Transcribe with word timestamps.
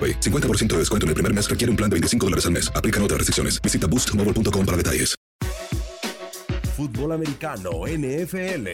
AroPay. 0.00 0.20
50% 0.20 0.68
de 0.68 0.78
descuento 0.78 1.04
en 1.04 1.08
el 1.08 1.14
primer 1.14 1.34
mes 1.34 1.48
requiere 1.48 1.70
un 1.70 1.76
plan 1.76 1.90
de 1.90 1.94
25 1.94 2.26
dólares 2.26 2.46
al 2.46 2.52
mes. 2.52 2.72
Aplican 2.74 3.02
otras 3.02 3.18
restricciones. 3.18 3.60
Visita 3.60 3.86
boostmobile.com 3.86 4.64
para 4.66 4.76
detalles. 4.76 5.14
Fútbol 6.76 7.12
americano 7.12 7.70
NFL. 7.86 8.68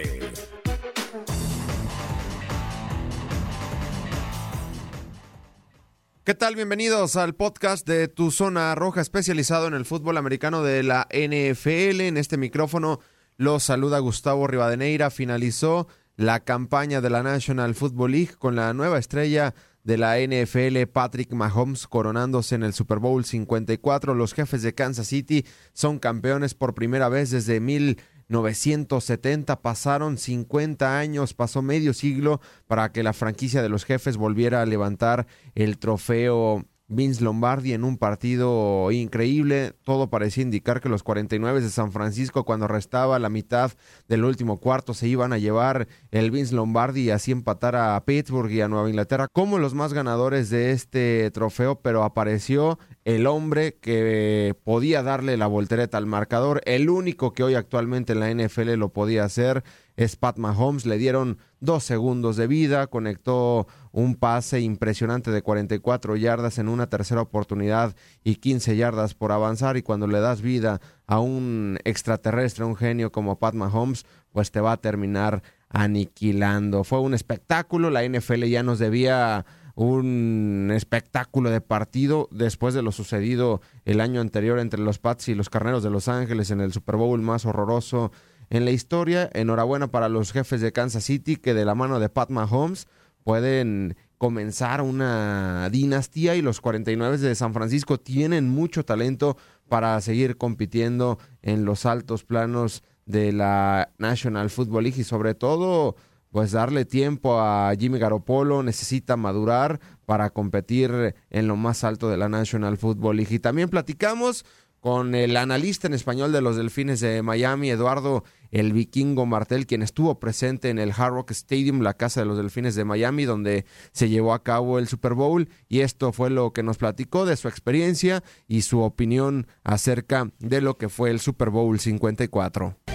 ¿Qué 6.23 6.35
tal? 6.35 6.57
Bienvenidos 6.57 7.17
al 7.17 7.35
podcast 7.35 7.87
de 7.87 8.09
Tu 8.09 8.31
Zona 8.33 8.75
Roja, 8.75 9.01
especializado 9.01 9.69
en 9.69 9.75
el 9.75 9.85
fútbol 9.85 10.17
americano 10.17 10.63
de 10.63 10.83
la 10.83 11.07
NFL. 11.11 12.01
En 12.01 12.17
este 12.17 12.37
micrófono 12.37 13.01
los 13.37 13.65
saluda 13.65 13.99
Gustavo 13.99 14.47
Rivadeneira. 14.47 15.11
Finalizó 15.11 15.89
la 16.17 16.41
campaña 16.41 17.01
de 17.01 17.11
la 17.11 17.23
National 17.23 17.75
Football 17.75 18.13
League 18.13 18.35
con 18.39 18.57
la 18.57 18.73
nueva 18.73 18.99
estrella 18.99 19.55
de 19.87 19.97
la 19.97 20.19
NFL, 20.19 20.83
Patrick 20.93 21.33
Mahomes, 21.33 21.87
coronándose 21.87 22.57
en 22.57 22.65
el 22.65 22.73
Super 22.73 22.99
Bowl 22.99 23.25
54. 23.25 24.17
Los 24.17 24.35
jefes 24.35 24.63
de 24.63 24.75
Kansas 24.75 25.07
City 25.07 25.47
son 25.73 26.01
campeones 26.01 26.55
por 26.55 26.75
primera 26.75 27.09
vez 27.09 27.31
desde 27.31 27.61
1970. 27.61 29.63
Pasaron 29.63 30.19
50 30.19 30.99
años, 30.99 31.35
pasó 31.35 31.63
medio 31.63 31.95
siglo 31.95 32.41
para 32.67 32.91
que 32.91 33.05
la 33.05 33.13
franquicia 33.13 33.63
de 33.63 33.69
los 33.69 33.85
jefes 33.85 34.17
volviera 34.17 34.61
a 34.61 34.67
levantar 34.67 35.29
el 35.55 35.79
trofeo 35.79 36.65
Vince 36.89 37.25
Lombardi 37.25 37.73
en 37.73 37.85
un 37.85 37.99
partido 37.99 38.91
increíble. 38.93 39.73
Todo 39.85 40.09
parecía 40.09 40.43
indicar 40.43 40.81
que 40.81 40.89
los 40.89 41.03
49 41.03 41.61
de 41.61 41.71
San 41.71 41.91
Francisco, 41.93 42.45
cuando 42.45 42.69
restaba 42.69 43.19
la 43.19 43.29
mitad 43.29 43.73
del 44.09 44.25
último 44.25 44.59
cuarto, 44.59 44.95
se 44.95 45.09
iban 45.09 45.33
a 45.33 45.39
llevar 45.39 45.89
el 46.11 46.31
Vince 46.31 46.55
Lombardi 46.55 47.03
y 47.03 47.11
así 47.11 47.33
empatar 47.33 47.75
a 47.77 48.03
Pittsburgh 48.05 48.51
y 48.51 48.61
a 48.61 48.69
Nueva 48.69 48.89
Inglaterra 48.89 49.29
como 49.33 49.59
los 49.59 49.75
más 49.75 49.93
ganadores 49.93 50.49
de 50.51 50.71
este 50.71 51.31
trofeo, 51.33 51.81
pero 51.81 52.05
apareció 52.05 52.79
el 53.07 53.29
hombre 53.29 53.77
que 53.77 54.57
podía 54.65 55.01
darle 55.05 55.37
la 55.37 55.47
voltereta 55.47 55.97
al 55.97 56.07
marcador, 56.07 56.61
el 56.65 56.91
único 56.91 57.33
que 57.33 57.45
hoy 57.45 57.55
actualmente 57.55 58.15
en 58.15 58.19
la 58.19 58.35
NFL 58.35 58.73
lo 58.73 58.89
podía 58.89 59.23
hacer 59.23 59.63
es 59.95 60.17
Pat 60.17 60.39
Mahomes. 60.39 60.87
Le 60.87 60.99
dieron 60.99 61.39
dos 61.61 61.85
segundos 61.85 62.35
de 62.35 62.49
vida, 62.49 62.89
conectó 62.89 63.69
un 63.93 64.17
pase 64.17 64.61
impresionante 64.61 65.31
de 65.31 65.41
44 65.41 66.17
yardas 66.17 66.59
en 66.59 66.69
una 66.69 66.89
tercera 66.89 67.21
oportunidad 67.21 67.95
y 68.25 68.35
15 68.37 68.77
yardas 68.77 69.15
por 69.15 69.31
avanzar. 69.31 69.77
Y 69.77 69.83
cuando 69.83 70.09
le 70.09 70.19
das 70.19 70.43
vida 70.43 70.81
a 71.07 71.21
un 71.21 71.79
extraterrestre, 71.85 72.65
un 72.65 72.75
genio 72.75 73.13
como 73.13 73.39
Pat 73.39 73.55
Mahomes, 73.55 74.05
pues 74.33 74.51
te 74.51 74.61
va 74.61 74.73
a 74.73 74.81
terminar 74.81 75.45
aniquilando. 75.69 76.83
Fue 76.83 76.99
un 76.99 77.15
espectáculo, 77.15 77.89
la 77.89 78.03
NFL 78.03 78.47
ya 78.47 78.65
nos 78.65 78.81
debía 78.81 79.47
un 79.77 80.73
espectáculo 80.75 81.51
de 81.51 81.61
partido 81.61 82.29
después 82.33 82.73
de 82.73 82.83
lo 82.83 82.93
sucedido 82.93 83.61
el 83.85 84.01
año 84.01 84.23
anterior 84.23 84.59
entre 84.59 84.81
los 84.81 84.99
Pats 84.99 85.29
y 85.29 85.35
los 85.35 85.51
Carneros 85.51 85.83
de 85.83 85.91
Los 85.91 86.09
Ángeles 86.09 86.51
en 86.51 86.63
el 86.63 86.73
Super 86.73 86.97
Bowl 86.97 87.21
más 87.21 87.45
horroroso 87.45 88.11
en 88.49 88.65
la 88.65 88.71
historia. 88.71 89.29
Enhorabuena 89.35 89.89
para 89.89 90.09
los 90.09 90.33
jefes 90.33 90.63
de 90.63 90.73
Kansas 90.73 91.05
City 91.05 91.37
que 91.37 91.53
de 91.53 91.67
la 91.67 91.75
mano 91.75 92.01
de 92.01 92.09
Pat 92.09 92.31
Mahomes 92.31 92.89
pueden 93.23 93.97
comenzar 94.17 94.81
una 94.81 95.69
dinastía 95.71 96.37
y 96.37 96.43
los 96.43 96.63
49 96.63 97.19
de 97.19 97.35
San 97.35 97.53
Francisco 97.53 98.01
tienen 98.01 98.49
mucho 98.49 98.83
talento 98.83 99.37
para 99.69 100.01
seguir 100.01 100.39
compitiendo 100.39 101.19
en 101.43 101.67
los 101.67 101.85
altos 101.85 102.25
planos 102.25 102.83
de 103.05 103.33
la 103.33 103.91
National 103.99 104.49
Football 104.49 104.85
League 104.85 105.03
y 105.03 105.05
sobre 105.05 105.35
todo 105.35 105.97
pues 106.31 106.53
darle 106.53 106.85
tiempo 106.85 107.41
a 107.41 107.73
Jimmy 107.79 107.99
Garoppolo, 107.99 108.63
necesita 108.63 109.17
madurar 109.17 109.81
para 110.05 110.31
competir 110.31 111.15
en 111.31 111.49
lo 111.49 111.57
más 111.57 111.85
alto 111.85 112.09
de 112.09 112.17
la 112.17 112.29
National 112.29 112.77
Football 112.77 113.17
League. 113.17 113.35
Y 113.35 113.39
también 113.39 113.69
platicamos 113.69 114.45
con 114.81 115.15
el 115.15 115.37
analista 115.37 115.87
en 115.89 115.95
español 115.95 116.33
de 116.33 116.41
los 116.41 116.57
Delfines 116.57 117.01
de 117.01 117.23
Miami, 117.23 117.71
Eduardo 117.71 118.23
el 118.51 118.73
Vikingo 118.73 119.27
Martel, 119.27 119.67
quien 119.67 119.83
estuvo 119.83 120.21
presente 120.21 120.71
en 120.71 120.79
el 120.79 120.93
Hard 120.97 121.13
Rock 121.13 121.33
Stadium, 121.33 121.81
la 121.81 121.95
casa 121.95 122.21
de 122.21 122.27
los 122.27 122.37
Delfines 122.37 122.75
de 122.75 122.85
Miami, 122.85 123.25
donde 123.25 123.67
se 123.93 124.09
llevó 124.09 124.33
a 124.33 124.43
cabo 124.43 124.79
el 124.79 124.89
Super 124.89 125.15
Bowl. 125.15 125.49
Y 125.69 125.81
esto 125.81 126.13
fue 126.13 126.31
lo 126.31 126.53
que 126.53 126.63
nos 126.63 126.79
platicó 126.79 127.27
de 127.27 127.37
su 127.37 127.49
experiencia 127.49 128.23
y 128.47 128.63
su 128.63 128.81
opinión 128.81 129.47
acerca 129.65 130.31
de 130.39 130.61
lo 130.61 130.79
que 130.79 130.89
fue 130.89 131.11
el 131.11 131.21
Super 131.21 131.51
Bowl 131.51 131.79
54. 131.79 132.86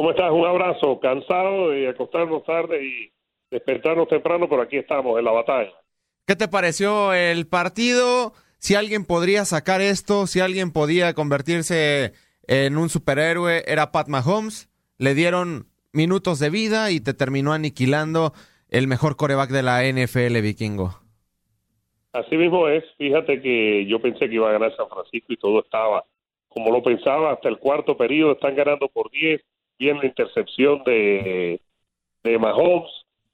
¿Cómo 0.00 0.12
estás? 0.12 0.30
Un 0.30 0.46
abrazo. 0.46 0.98
Cansado 0.98 1.68
de 1.68 1.86
acostarnos 1.86 2.42
tarde 2.44 2.82
y 2.82 3.12
despertarnos 3.50 4.08
temprano, 4.08 4.48
pero 4.48 4.62
aquí 4.62 4.78
estamos 4.78 5.18
en 5.18 5.26
la 5.26 5.30
batalla. 5.30 5.72
¿Qué 6.26 6.36
te 6.36 6.48
pareció 6.48 7.12
el 7.12 7.46
partido? 7.46 8.32
Si 8.56 8.76
alguien 8.76 9.04
podría 9.04 9.44
sacar 9.44 9.82
esto, 9.82 10.26
si 10.26 10.40
alguien 10.40 10.72
podía 10.72 11.12
convertirse 11.12 12.14
en 12.46 12.78
un 12.78 12.88
superhéroe, 12.88 13.62
era 13.66 13.92
Pat 13.92 14.08
Mahomes. 14.08 14.70
Le 14.96 15.12
dieron 15.12 15.66
minutos 15.92 16.38
de 16.38 16.48
vida 16.48 16.90
y 16.90 17.00
te 17.00 17.12
terminó 17.12 17.52
aniquilando 17.52 18.32
el 18.70 18.86
mejor 18.86 19.16
coreback 19.16 19.50
de 19.50 19.62
la 19.62 19.82
NFL, 19.84 20.40
vikingo. 20.40 20.98
Así 22.14 22.38
mismo 22.38 22.68
es. 22.68 22.84
Fíjate 22.96 23.42
que 23.42 23.84
yo 23.84 24.00
pensé 24.00 24.30
que 24.30 24.36
iba 24.36 24.48
a 24.48 24.52
ganar 24.52 24.74
San 24.74 24.88
Francisco 24.88 25.34
y 25.34 25.36
todo 25.36 25.60
estaba 25.60 26.06
como 26.48 26.72
lo 26.72 26.82
pensaba 26.82 27.32
hasta 27.32 27.50
el 27.50 27.58
cuarto 27.58 27.98
periodo. 27.98 28.32
Están 28.32 28.56
ganando 28.56 28.88
por 28.88 29.10
10. 29.10 29.42
Viene 29.80 30.00
la 30.00 30.06
intercepción 30.06 30.84
de, 30.84 31.58
de 32.22 32.38
Mahomes 32.38 32.90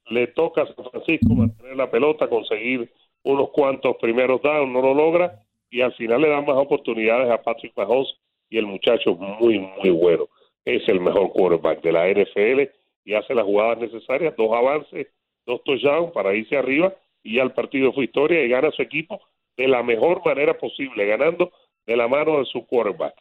le 0.09 0.27
toca 0.27 0.61
a 0.61 0.73
San 0.73 0.85
Francisco 0.89 1.35
mantener 1.35 1.75
la 1.75 1.91
pelota, 1.91 2.29
conseguir 2.29 2.89
unos 3.23 3.49
cuantos 3.49 3.97
primeros 3.97 4.41
downs, 4.41 4.71
no 4.71 4.81
lo 4.81 4.93
logra 4.93 5.43
y 5.69 5.81
al 5.81 5.93
final 5.95 6.21
le 6.21 6.29
dan 6.29 6.45
más 6.45 6.55
oportunidades 6.55 7.29
a 7.29 7.41
Patrick 7.41 7.73
Mahomes 7.75 8.15
y 8.49 8.57
el 8.57 8.65
muchacho 8.65 9.13
muy, 9.15 9.59
muy 9.59 9.89
bueno. 9.89 10.29
Es 10.63 10.87
el 10.87 11.01
mejor 11.01 11.33
quarterback 11.33 11.81
de 11.81 11.91
la 11.91 12.07
NFL 12.07 12.71
y 13.03 13.13
hace 13.13 13.35
las 13.35 13.43
jugadas 13.43 13.79
necesarias, 13.79 14.33
dos 14.37 14.53
avances, 14.53 15.07
dos 15.45 15.61
touchdowns 15.65 16.13
para 16.13 16.33
irse 16.33 16.55
arriba 16.55 16.93
y 17.23 17.35
ya 17.35 17.43
el 17.43 17.51
partido 17.51 17.91
fue 17.91 18.05
historia 18.05 18.41
y 18.41 18.47
gana 18.47 18.71
su 18.71 18.81
equipo 18.81 19.19
de 19.57 19.67
la 19.67 19.83
mejor 19.83 20.21
manera 20.25 20.57
posible, 20.57 21.05
ganando 21.05 21.51
de 21.85 21.97
la 21.97 22.07
mano 22.07 22.39
de 22.39 22.45
su 22.45 22.65
quarterback. 22.65 23.15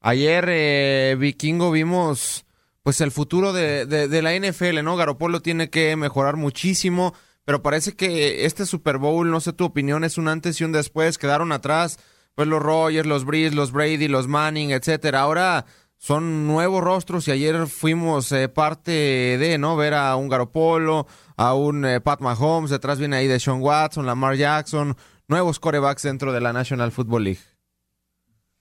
Ayer, 0.00 0.44
eh, 0.48 1.16
Vikingo, 1.18 1.70
vimos 1.70 2.44
pues 2.82 3.00
el 3.00 3.10
futuro 3.10 3.52
de, 3.52 3.86
de, 3.86 4.22
la 4.22 4.34
NFL, 4.34 4.82
¿no? 4.82 4.96
Garopolo 4.96 5.40
tiene 5.40 5.70
que 5.70 5.94
mejorar 5.96 6.36
muchísimo, 6.36 7.14
pero 7.44 7.62
parece 7.62 7.94
que 7.94 8.44
este 8.44 8.66
Super 8.66 8.98
Bowl, 8.98 9.30
no 9.30 9.40
sé 9.40 9.52
tu 9.52 9.64
opinión, 9.64 10.02
es 10.04 10.18
un 10.18 10.28
antes 10.28 10.60
y 10.60 10.64
un 10.64 10.72
después, 10.72 11.18
quedaron 11.18 11.52
atrás, 11.52 11.98
pues 12.34 12.48
los 12.48 12.60
Rogers, 12.60 13.06
los 13.06 13.24
Breeze, 13.24 13.54
los 13.54 13.72
Brady, 13.72 14.08
los 14.08 14.26
Manning, 14.26 14.72
etcétera. 14.72 15.20
Ahora 15.20 15.64
son 15.96 16.48
nuevos 16.48 16.82
rostros 16.82 17.28
y 17.28 17.30
ayer 17.30 17.66
fuimos 17.68 18.32
eh, 18.32 18.48
parte 18.48 18.90
de, 18.90 19.58
¿no? 19.58 19.76
Ver 19.76 19.94
a 19.94 20.16
un 20.16 20.28
Garopolo, 20.28 21.06
a 21.36 21.54
un 21.54 21.84
eh, 21.84 22.00
Pat 22.00 22.20
Mahomes, 22.20 22.70
detrás 22.70 22.98
viene 22.98 23.16
ahí 23.16 23.28
de 23.28 23.38
Sean 23.38 23.62
Watson, 23.62 24.06
Lamar 24.06 24.34
Jackson, 24.34 24.96
nuevos 25.28 25.60
corebacks 25.60 26.02
dentro 26.02 26.32
de 26.32 26.40
la 26.40 26.52
National 26.52 26.90
Football 26.90 27.24
League. 27.24 27.40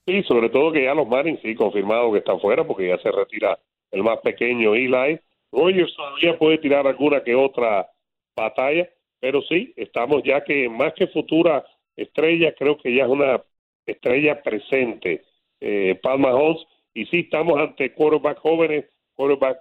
Sí, 0.06 0.22
sobre 0.28 0.50
todo 0.50 0.72
que 0.72 0.84
ya 0.84 0.94
los 0.94 1.08
Marines 1.08 1.40
sí 1.42 1.56
confirmado 1.56 2.12
que 2.12 2.20
están 2.20 2.40
fuera 2.40 2.66
porque 2.66 2.88
ya 2.88 2.98
se 3.00 3.12
retira 3.12 3.58
el 3.92 4.04
más 4.04 4.20
pequeño 4.20 4.76
Eli. 4.76 5.20
Rogers 5.52 5.96
todavía 5.96 6.38
puede 6.38 6.58
tirar 6.58 6.88
alguna 6.88 7.24
que 7.24 7.36
otra 7.36 7.90
batalla, 8.36 8.90
pero 9.20 9.42
sí, 9.42 9.74
estamos 9.76 10.24
ya 10.24 10.44
que 10.44 10.70
más 10.70 10.94
que 10.94 11.08
futura 11.08 11.66
estrella, 11.96 12.54
creo 12.56 12.78
que 12.78 12.96
ya 12.96 13.04
es 13.04 13.10
una 13.10 13.44
estrella 13.86 14.42
presente, 14.42 15.24
eh, 15.60 16.00
Palma 16.02 16.34
Holmes, 16.34 16.66
y 16.94 17.06
sí 17.06 17.20
estamos 17.20 17.60
ante 17.60 17.94
quarterback 17.94 18.40
jóvenes, 18.40 18.86
quarterback 19.16 19.60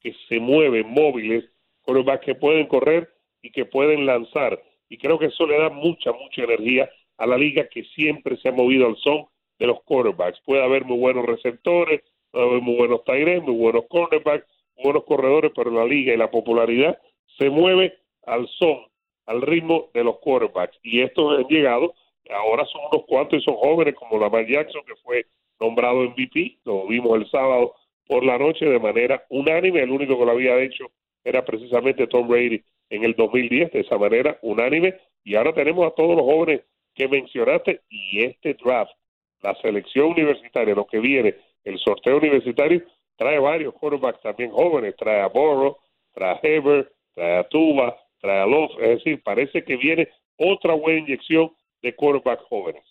que 0.00 0.14
se 0.28 0.38
mueven, 0.38 0.86
móviles, 0.88 1.44
quarterback 1.82 2.24
que 2.24 2.34
pueden 2.34 2.66
correr 2.66 3.08
y 3.42 3.50
que 3.50 3.64
pueden 3.64 4.06
lanzar. 4.06 4.62
Y 4.88 4.98
creo 4.98 5.18
que 5.18 5.26
eso 5.26 5.46
le 5.46 5.58
da 5.58 5.70
mucha, 5.70 6.12
mucha 6.12 6.44
energía 6.44 6.88
a 7.16 7.26
la 7.26 7.36
liga 7.36 7.68
que 7.68 7.84
siempre 7.84 8.36
se 8.36 8.48
ha 8.48 8.52
movido 8.52 8.86
al 8.86 8.96
son 8.96 9.26
de 9.58 9.66
los 9.66 9.82
quarterbacks. 9.82 10.40
Puede 10.44 10.62
haber 10.62 10.84
muy 10.84 10.98
buenos 10.98 11.26
receptores, 11.26 12.02
muy 12.46 12.76
buenos 12.76 13.04
tight 13.04 13.42
muy 13.42 13.54
buenos 13.56 13.84
cornerbacks, 13.88 14.46
buenos 14.82 15.04
corredores, 15.04 15.52
pero 15.54 15.70
la 15.70 15.84
liga 15.84 16.14
y 16.14 16.16
la 16.16 16.30
popularidad 16.30 16.98
se 17.36 17.50
mueve 17.50 17.94
al 18.26 18.46
son, 18.58 18.78
al 19.26 19.42
ritmo 19.42 19.90
de 19.94 20.04
los 20.04 20.18
quarterbacks. 20.18 20.78
Y 20.82 21.00
estos 21.00 21.38
han 21.38 21.48
llegado, 21.48 21.94
ahora 22.30 22.64
son 22.66 22.82
unos 22.92 23.06
cuantos 23.06 23.40
y 23.40 23.44
son 23.44 23.56
jóvenes, 23.56 23.94
como 23.94 24.18
Lamar 24.18 24.46
Jackson, 24.46 24.82
que 24.86 24.94
fue 24.96 25.26
nombrado 25.60 26.02
MVP, 26.02 26.58
lo 26.64 26.86
vimos 26.86 27.18
el 27.18 27.30
sábado 27.30 27.74
por 28.06 28.24
la 28.24 28.38
noche 28.38 28.64
de 28.64 28.78
manera 28.78 29.24
unánime, 29.28 29.82
el 29.82 29.90
único 29.90 30.18
que 30.18 30.24
lo 30.24 30.30
había 30.30 30.58
hecho 30.60 30.90
era 31.24 31.44
precisamente 31.44 32.06
Tom 32.06 32.28
Brady 32.28 32.62
en 32.90 33.04
el 33.04 33.14
2010, 33.14 33.72
de 33.72 33.80
esa 33.80 33.98
manera 33.98 34.38
unánime, 34.42 34.94
y 35.24 35.34
ahora 35.34 35.52
tenemos 35.52 35.86
a 35.86 35.94
todos 35.94 36.16
los 36.16 36.24
jóvenes 36.24 36.62
que 36.94 37.08
mencionaste 37.08 37.82
y 37.90 38.22
este 38.22 38.54
draft 38.54 38.92
la 39.42 39.54
selección 39.56 40.08
universitaria, 40.08 40.74
lo 40.74 40.86
que 40.86 40.98
viene, 40.98 41.36
el 41.68 41.78
sorteo 41.78 42.16
universitario, 42.16 42.82
trae 43.16 43.38
varios 43.38 43.74
quarterbacks 43.74 44.22
también 44.22 44.50
jóvenes, 44.50 44.94
trae 44.96 45.20
a 45.20 45.28
Borro, 45.28 45.78
trae 46.14 46.34
a 46.34 46.40
Heber, 46.42 46.90
trae 47.14 47.38
a 47.38 47.48
Tuba, 47.48 47.96
trae 48.20 48.40
a 48.40 48.46
Love, 48.46 48.72
es 48.80 48.88
decir, 48.98 49.22
parece 49.22 49.64
que 49.64 49.76
viene 49.76 50.08
otra 50.38 50.74
buena 50.74 51.00
inyección 51.00 51.50
de 51.82 51.94
quarterbacks 51.94 52.44
jóvenes. 52.48 52.82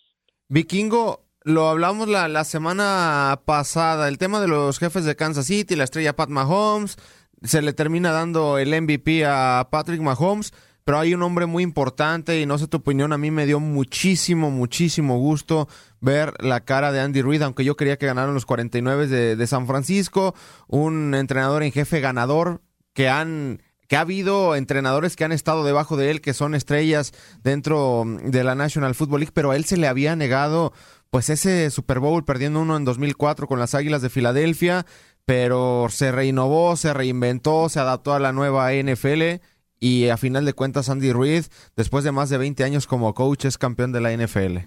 Vikingo, 0.48 1.24
lo 1.42 1.68
hablamos 1.68 2.08
la, 2.08 2.28
la 2.28 2.44
semana 2.44 3.40
pasada, 3.44 4.08
el 4.08 4.18
tema 4.18 4.40
de 4.40 4.48
los 4.48 4.78
jefes 4.78 5.04
de 5.04 5.16
Kansas 5.16 5.46
City, 5.46 5.76
la 5.76 5.84
estrella 5.84 6.16
Pat 6.16 6.28
Mahomes, 6.28 6.96
se 7.42 7.62
le 7.62 7.72
termina 7.72 8.12
dando 8.12 8.58
el 8.58 8.80
MVP 8.80 9.24
a 9.24 9.68
Patrick 9.70 10.00
Mahomes, 10.00 10.52
pero 10.84 10.98
hay 10.98 11.14
un 11.14 11.22
hombre 11.22 11.46
muy 11.46 11.62
importante 11.62 12.40
y 12.40 12.46
no 12.46 12.58
sé 12.58 12.66
tu 12.66 12.78
opinión, 12.78 13.12
a 13.12 13.18
mí 13.18 13.30
me 13.30 13.46
dio 13.46 13.60
muchísimo, 13.60 14.50
muchísimo 14.50 15.18
gusto 15.18 15.68
ver 16.00 16.34
la 16.38 16.64
cara 16.64 16.92
de 16.92 17.00
Andy 17.00 17.22
Reid, 17.22 17.42
aunque 17.42 17.64
yo 17.64 17.76
quería 17.76 17.98
que 17.98 18.06
ganaran 18.06 18.34
los 18.34 18.46
49 18.46 19.06
de, 19.06 19.36
de 19.36 19.46
San 19.46 19.66
Francisco, 19.66 20.34
un 20.66 21.14
entrenador 21.14 21.62
en 21.62 21.72
jefe 21.72 22.00
ganador 22.00 22.62
que 22.92 23.08
han 23.08 23.60
que 23.88 23.96
ha 23.96 24.00
habido 24.00 24.54
entrenadores 24.54 25.16
que 25.16 25.24
han 25.24 25.32
estado 25.32 25.64
debajo 25.64 25.96
de 25.96 26.10
él, 26.10 26.20
que 26.20 26.34
son 26.34 26.54
estrellas 26.54 27.12
dentro 27.42 28.04
de 28.22 28.44
la 28.44 28.54
National 28.54 28.94
Football 28.94 29.20
League, 29.20 29.32
pero 29.34 29.50
a 29.50 29.56
él 29.56 29.64
se 29.64 29.78
le 29.78 29.88
había 29.88 30.14
negado 30.14 30.74
pues 31.10 31.30
ese 31.30 31.70
Super 31.70 31.98
Bowl 31.98 32.24
perdiendo 32.24 32.60
uno 32.60 32.76
en 32.76 32.84
2004 32.84 33.46
con 33.46 33.58
las 33.58 33.74
Águilas 33.74 34.02
de 34.02 34.10
Filadelfia, 34.10 34.84
pero 35.24 35.86
se 35.90 36.12
reinnovó, 36.12 36.76
se 36.76 36.92
reinventó, 36.92 37.70
se 37.70 37.80
adaptó 37.80 38.12
a 38.12 38.20
la 38.20 38.32
nueva 38.32 38.72
NFL 38.74 39.40
y 39.80 40.08
a 40.08 40.18
final 40.18 40.44
de 40.44 40.52
cuentas 40.52 40.90
Andy 40.90 41.12
Reid, 41.12 41.44
después 41.74 42.04
de 42.04 42.12
más 42.12 42.28
de 42.28 42.38
20 42.38 42.64
años 42.64 42.86
como 42.86 43.14
coach, 43.14 43.46
es 43.46 43.56
campeón 43.56 43.92
de 43.92 44.00
la 44.00 44.12
NFL. 44.12 44.58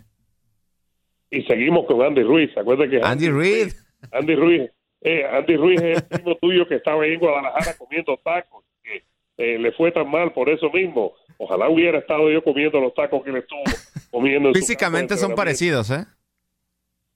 Y 1.32 1.44
seguimos 1.44 1.86
con 1.86 2.02
Andy 2.02 2.24
Ruiz, 2.24 2.56
acuérdate 2.58 2.90
que 2.90 3.02
Andy, 3.02 3.30
Reid. 3.30 3.72
Andy 4.12 4.36
Ruiz, 4.36 4.70
eh, 5.00 5.26
Andy 5.32 5.56
Ruiz 5.56 5.82
es 5.82 5.98
el 5.98 6.04
primo 6.04 6.36
tuyo 6.36 6.68
que 6.68 6.76
estaba 6.76 7.08
en 7.08 7.20
Guadalajara 7.20 7.78
comiendo 7.78 8.18
tacos, 8.18 8.66
que 8.84 9.04
eh, 9.38 9.58
le 9.58 9.72
fue 9.72 9.94
tan 9.94 10.12
mal 10.12 10.34
por 10.34 10.50
eso 10.50 10.70
mismo. 10.70 11.14
Ojalá 11.38 11.70
hubiera 11.70 12.00
estado 12.00 12.30
yo 12.30 12.44
comiendo 12.44 12.82
los 12.82 12.94
tacos 12.94 13.24
que 13.24 13.32
le 13.32 13.40
estuvo 13.40 13.64
comiendo. 14.12 14.54
Físicamente 14.54 15.16
son 15.16 15.34
parecidos, 15.34 15.90
¿eh? 15.90 16.06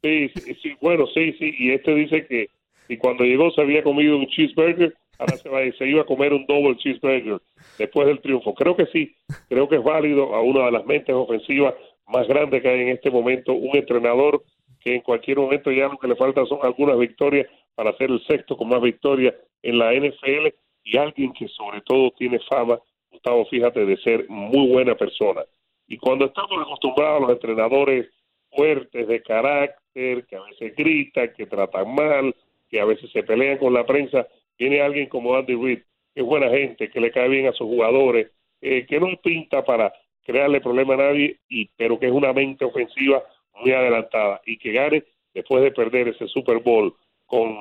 Sí, 0.01 0.29
sí, 0.29 0.55
sí, 0.61 0.77
bueno, 0.79 1.07
sí, 1.13 1.33
sí, 1.37 1.53
y 1.57 1.71
este 1.71 1.93
dice 1.93 2.25
que 2.25 2.49
y 2.87 2.97
cuando 2.97 3.23
llegó 3.23 3.51
se 3.51 3.61
había 3.61 3.83
comido 3.83 4.17
un 4.17 4.27
cheeseburger 4.27 4.95
ahora 5.17 5.37
se, 5.37 5.49
va, 5.49 5.59
se 5.77 5.87
iba 5.87 6.01
a 6.01 6.05
comer 6.05 6.31
un 6.33 6.45
double 6.45 6.77
cheeseburger 6.77 7.41
después 7.77 8.07
del 8.07 8.21
triunfo. 8.21 8.53
Creo 8.53 8.75
que 8.77 8.85
sí, 8.87 9.15
creo 9.49 9.67
que 9.67 9.75
es 9.77 9.83
válido 9.83 10.35
a 10.35 10.41
una 10.41 10.65
de 10.65 10.71
las 10.71 10.85
mentes 10.85 11.15
ofensivas 11.15 11.73
más 12.07 12.27
grandes 12.27 12.61
que 12.61 12.69
hay 12.69 12.81
en 12.81 12.89
este 12.89 13.09
momento, 13.09 13.53
un 13.53 13.75
entrenador 13.75 14.43
que 14.79 14.95
en 14.95 15.01
cualquier 15.01 15.37
momento 15.37 15.71
ya 15.71 15.87
lo 15.87 15.97
que 15.97 16.07
le 16.07 16.15
falta 16.15 16.45
son 16.45 16.59
algunas 16.61 16.97
victorias 16.97 17.47
para 17.73 17.95
ser 17.97 18.11
el 18.11 18.23
sexto 18.25 18.55
con 18.55 18.69
más 18.69 18.81
victorias 18.81 19.33
en 19.63 19.79
la 19.79 19.93
NFL 19.93 20.47
y 20.83 20.97
alguien 20.97 21.33
que 21.33 21.47
sobre 21.47 21.81
todo 21.81 22.11
tiene 22.11 22.39
fama, 22.47 22.79
Gustavo, 23.11 23.45
fíjate, 23.45 23.85
de 23.85 23.97
ser 23.97 24.29
muy 24.29 24.67
buena 24.67 24.95
persona. 24.95 25.43
Y 25.87 25.97
cuando 25.97 26.25
estamos 26.25 26.61
acostumbrados 26.61 27.17
a 27.17 27.21
los 27.21 27.31
entrenadores 27.31 28.07
fuertes, 28.51 29.07
de 29.07 29.21
carácter, 29.21 30.25
que 30.25 30.35
a 30.35 30.41
veces 30.41 30.75
gritan, 30.75 31.33
que 31.35 31.45
tratan 31.45 31.93
mal, 31.93 32.35
que 32.69 32.79
a 32.79 32.85
veces 32.85 33.11
se 33.11 33.23
pelean 33.23 33.57
con 33.57 33.73
la 33.73 33.85
prensa, 33.85 34.27
viene 34.57 34.81
alguien 34.81 35.07
como 35.07 35.35
Andy 35.35 35.55
Reid, 35.55 35.79
que 36.13 36.21
es 36.21 36.25
buena 36.25 36.49
gente, 36.49 36.89
que 36.89 37.01
le 37.01 37.11
cae 37.11 37.27
bien 37.27 37.47
a 37.47 37.53
sus 37.53 37.67
jugadores, 37.67 38.31
eh, 38.61 38.85
que 38.85 38.99
no 38.99 39.07
pinta 39.21 39.63
para 39.63 39.93
crearle 40.25 40.59
problema 40.59 40.95
a 40.95 40.97
nadie, 40.97 41.37
y, 41.47 41.69
pero 41.77 41.99
que 41.99 42.07
es 42.07 42.11
una 42.11 42.33
mente 42.33 42.65
ofensiva 42.65 43.23
muy 43.61 43.71
adelantada 43.71 44.41
y 44.45 44.57
que 44.57 44.71
gane 44.73 45.03
después 45.33 45.63
de 45.63 45.71
perder 45.71 46.09
ese 46.09 46.27
Super 46.27 46.59
Bowl 46.59 46.93
con, 47.25 47.55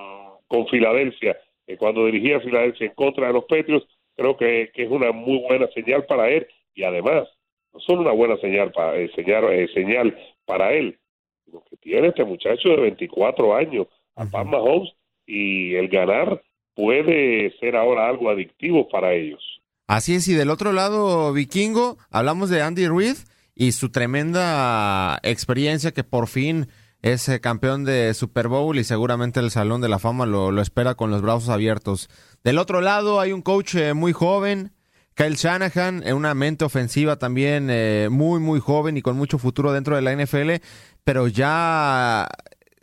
con 0.48 0.66
Filadelfia, 0.68 1.38
eh, 1.66 1.76
cuando 1.76 2.06
dirigía 2.06 2.38
a 2.38 2.40
Filadelfia 2.40 2.86
en 2.86 2.94
contra 2.94 3.26
de 3.28 3.32
los 3.34 3.44
Patriots, 3.44 3.86
creo 4.16 4.36
que, 4.36 4.70
que, 4.74 4.84
es 4.84 4.90
una 4.90 5.12
muy 5.12 5.38
buena 5.38 5.66
señal 5.68 6.04
para 6.06 6.28
él 6.28 6.46
y 6.74 6.84
además 6.84 7.28
no 7.72 7.80
solo 7.80 8.02
una 8.02 8.12
buena 8.12 8.36
señal 8.38 8.70
para 8.72 8.96
eh, 8.96 9.10
señal, 9.14 9.44
eh, 9.52 9.68
señal 9.74 10.16
para 10.44 10.72
él, 10.72 10.98
sino 11.44 11.62
que 11.68 11.76
tiene 11.76 12.08
este 12.08 12.24
muchacho 12.24 12.70
de 12.70 12.76
24 12.76 13.54
años, 13.56 13.86
a 14.16 14.26
Pat 14.26 14.46
Mahomes, 14.46 14.92
y 15.26 15.74
el 15.74 15.88
ganar 15.88 16.40
puede 16.74 17.50
ser 17.58 17.76
ahora 17.76 18.08
algo 18.08 18.30
adictivo 18.30 18.88
para 18.88 19.12
ellos. 19.12 19.60
Así 19.86 20.14
es, 20.14 20.26
y 20.28 20.32
del 20.32 20.48
otro 20.48 20.72
lado, 20.72 21.32
Vikingo, 21.34 21.98
hablamos 22.10 22.48
de 22.48 22.62
Andy 22.62 22.88
Reid 22.88 23.16
y 23.54 23.72
su 23.72 23.90
tremenda 23.90 25.18
experiencia 25.22 25.92
que 25.92 26.04
por 26.04 26.26
fin 26.26 26.68
es 27.02 27.28
eh, 27.28 27.38
campeón 27.40 27.84
de 27.84 28.14
Super 28.14 28.48
Bowl 28.48 28.78
y 28.78 28.84
seguramente 28.84 29.40
el 29.40 29.50
Salón 29.50 29.82
de 29.82 29.90
la 29.90 29.98
Fama 29.98 30.24
lo, 30.24 30.58
espera 30.62 30.94
con 30.94 31.10
los 31.10 31.20
brazos 31.20 31.50
abiertos. 31.50 32.08
Del 32.42 32.56
otro 32.56 32.80
lado 32.80 33.20
hay 33.20 33.32
un 33.32 33.42
coach 33.42 33.74
eh, 33.74 33.92
muy 33.92 34.14
joven, 34.14 34.72
Kyle 35.12 35.36
Shanahan, 35.36 36.02
en 36.06 36.16
una 36.16 36.32
mente 36.32 36.64
ofensiva 36.64 37.18
también 37.18 37.68
eh, 37.70 38.08
muy, 38.10 38.40
muy 38.40 38.60
joven 38.60 38.96
y 38.96 39.02
con 39.02 39.18
mucho 39.18 39.36
futuro 39.36 39.72
dentro 39.72 39.96
de 39.96 40.02
la 40.02 40.16
NFL, 40.16 40.64
pero 41.04 41.28
ya 41.28 42.26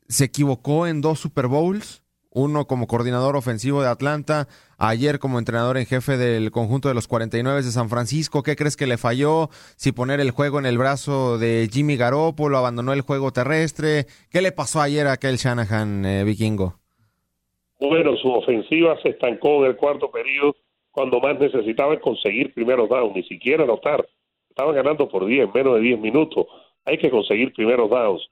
se 0.08 0.26
equivocó 0.26 0.86
en 0.86 1.02
dos 1.02 1.20
Super 1.20 1.48
Bowls 1.48 2.02
uno 2.32 2.66
como 2.66 2.88
coordinador 2.88 3.36
ofensivo 3.36 3.82
de 3.82 3.90
Atlanta, 3.90 4.48
ayer 4.82 5.20
como 5.20 5.38
entrenador 5.38 5.78
en 5.78 5.86
jefe 5.86 6.18
del 6.18 6.50
conjunto 6.50 6.90
de 6.90 6.96
los 6.96 7.08
49 7.08 7.62
de 7.62 7.72
San 7.72 7.88
Francisco. 7.88 8.42
¿Qué 8.42 8.56
crees 8.56 8.76
que 8.76 8.88
le 8.88 8.98
falló? 8.98 9.50
Si 9.78 9.92
poner 9.92 10.20
el 10.20 10.32
juego 10.32 10.58
en 10.58 10.66
el 10.66 10.80
brazo 10.80 11.38
de 11.38 11.70
Jimmy 11.72 11.98
Garoppolo, 11.98 12.58
abandonó 12.58 12.92
el 12.92 13.02
juego 13.02 13.32
terrestre. 13.32 14.06
¿Qué 14.32 14.42
le 14.42 14.52
pasó 14.52 14.82
ayer 14.82 15.06
a 15.06 15.14
aquel 15.14 15.38
Shanahan 15.38 16.06
eh, 16.06 16.24
vikingo? 16.24 16.74
Bueno, 17.80 18.16
su 18.18 18.30
ofensiva 18.32 19.00
se 19.04 19.10
estancó 19.10 19.64
en 19.64 19.72
el 19.72 19.78
cuarto 19.78 20.10
periodo 20.10 20.56
cuando 20.90 21.20
más 21.20 21.40
necesitaba 21.40 22.00
conseguir 22.00 22.54
primeros 22.54 22.90
downs, 22.90 23.16
ni 23.16 23.24
siquiera 23.24 23.64
anotar. 23.64 24.08
Estaban 24.50 24.76
ganando 24.76 25.08
por 25.08 25.26
10, 25.26 25.54
menos 25.54 25.76
de 25.76 25.82
10 25.82 26.00
minutos. 26.00 26.48
Hay 26.86 26.98
que 26.98 27.12
conseguir 27.12 27.54
primeros 27.54 27.90
downs. 27.90 28.28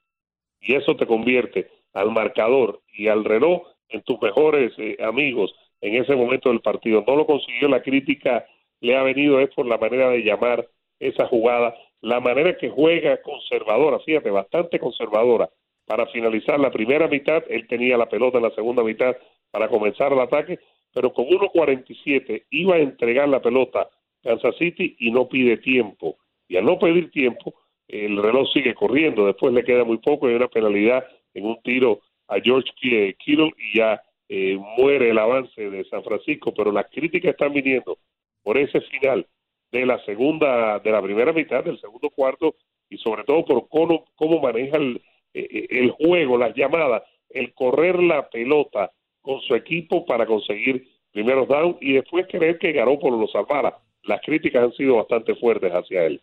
Y 0.59 0.75
eso 0.75 0.95
te 0.95 1.05
convierte 1.05 1.69
al 1.93 2.11
marcador 2.11 2.81
y 2.91 3.07
al 3.07 3.23
reloj 3.23 3.61
en 3.87 4.01
tus 4.01 4.19
mejores 4.21 4.73
eh, 4.77 4.97
amigos 5.01 5.53
en 5.81 5.95
ese 5.95 6.15
momento 6.15 6.49
del 6.49 6.61
partido. 6.61 7.03
No 7.07 7.15
lo 7.15 7.25
consiguió, 7.25 7.67
la 7.67 7.81
crítica 7.81 8.45
le 8.81 8.95
ha 8.95 9.03
venido 9.03 9.39
es 9.39 9.49
por 9.53 9.65
la 9.65 9.77
manera 9.77 10.09
de 10.09 10.23
llamar 10.23 10.67
esa 10.99 11.27
jugada, 11.27 11.75
la 12.01 12.19
manera 12.19 12.57
que 12.57 12.69
juega 12.69 13.21
conservadora, 13.21 13.99
fíjate, 13.99 14.29
bastante 14.29 14.79
conservadora. 14.79 15.49
Para 15.85 16.05
finalizar 16.07 16.59
la 16.59 16.71
primera 16.71 17.07
mitad, 17.07 17.43
él 17.49 17.67
tenía 17.67 17.97
la 17.97 18.07
pelota 18.07 18.37
en 18.37 18.43
la 18.43 18.51
segunda 18.51 18.83
mitad 18.83 19.15
para 19.51 19.67
comenzar 19.67 20.13
el 20.13 20.19
ataque, 20.19 20.59
pero 20.93 21.11
con 21.13 21.25
1.47 21.25 22.45
iba 22.51 22.75
a 22.75 22.79
entregar 22.79 23.27
la 23.27 23.41
pelota 23.41 23.89
Kansas 24.23 24.55
City 24.57 24.95
y 24.99 25.11
no 25.11 25.27
pide 25.27 25.57
tiempo. 25.57 26.17
Y 26.47 26.57
al 26.57 26.65
no 26.65 26.77
pedir 26.79 27.11
tiempo, 27.11 27.53
el 27.87 28.21
reloj 28.21 28.47
sigue 28.53 28.75
corriendo, 28.75 29.25
después 29.25 29.53
le 29.53 29.63
queda 29.63 29.83
muy 29.83 29.97
poco 29.97 30.29
y 30.29 30.35
una 30.35 30.47
penalidad 30.47 31.05
en 31.33 31.45
un 31.45 31.61
tiro 31.63 32.01
a 32.27 32.39
George 32.39 32.69
Kittle 33.17 33.51
y 33.57 33.77
ya 33.77 34.01
eh, 34.29 34.57
muere 34.77 35.09
el 35.09 35.17
avance 35.17 35.69
de 35.69 35.83
San 35.85 36.03
Francisco, 36.03 36.53
pero 36.53 36.71
las 36.71 36.85
críticas 36.91 37.31
están 37.31 37.51
viniendo 37.51 37.97
por 38.43 38.57
ese 38.57 38.79
final 38.81 39.25
de 39.71 39.85
la 39.85 40.03
segunda, 40.05 40.79
de 40.79 40.91
la 40.91 41.01
primera 41.01 41.33
mitad, 41.33 41.63
del 41.63 41.79
segundo 41.81 42.09
cuarto, 42.11 42.55
y 42.89 42.97
sobre 42.97 43.23
todo 43.23 43.43
por 43.43 43.67
cómo, 44.15 44.39
maneja 44.39 44.77
el, 44.77 45.01
eh, 45.33 45.47
eh, 45.49 45.67
el 45.71 45.91
juego, 45.91 46.37
las 46.37 46.55
llamadas, 46.55 47.03
el 47.29 47.53
correr 47.53 48.01
la 48.01 48.29
pelota 48.29 48.91
con 49.21 49.41
su 49.41 49.55
equipo 49.55 50.05
para 50.05 50.25
conseguir 50.25 50.87
primeros 51.11 51.47
down 51.47 51.77
y 51.81 51.93
después 51.93 52.27
creer 52.29 52.57
que 52.59 52.73
por 52.73 53.11
lo 53.11 53.27
salvara. 53.27 53.77
Las 54.03 54.21
críticas 54.21 54.63
han 54.63 54.73
sido 54.73 54.95
bastante 54.97 55.35
fuertes 55.35 55.71
hacia 55.71 56.05
él. 56.05 56.21